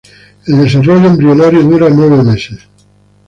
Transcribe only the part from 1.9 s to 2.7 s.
nueve meses.